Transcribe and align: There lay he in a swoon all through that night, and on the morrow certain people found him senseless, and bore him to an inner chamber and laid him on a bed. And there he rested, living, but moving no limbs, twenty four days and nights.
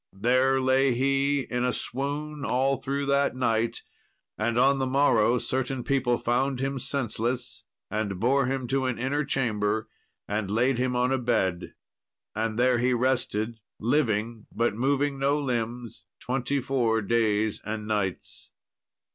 There 0.17 0.59
lay 0.59 0.93
he 0.95 1.41
in 1.41 1.63
a 1.63 1.71
swoon 1.71 2.43
all 2.43 2.77
through 2.77 3.05
that 3.05 3.35
night, 3.35 3.83
and 4.35 4.57
on 4.57 4.79
the 4.79 4.87
morrow 4.87 5.37
certain 5.37 5.83
people 5.83 6.17
found 6.17 6.59
him 6.59 6.79
senseless, 6.79 7.65
and 7.91 8.19
bore 8.19 8.47
him 8.47 8.65
to 8.69 8.87
an 8.87 8.97
inner 8.97 9.23
chamber 9.23 9.87
and 10.27 10.49
laid 10.49 10.79
him 10.79 10.95
on 10.95 11.11
a 11.11 11.19
bed. 11.19 11.75
And 12.33 12.57
there 12.57 12.79
he 12.79 12.95
rested, 12.95 13.59
living, 13.79 14.47
but 14.51 14.73
moving 14.73 15.19
no 15.19 15.37
limbs, 15.37 16.03
twenty 16.19 16.59
four 16.61 17.03
days 17.03 17.61
and 17.63 17.85
nights. 17.85 18.49